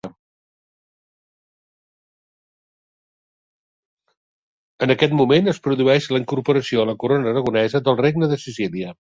[4.87, 9.01] En aquest moment es produeix la incorporació a la Corona Aragonesa del Regne de Sicília.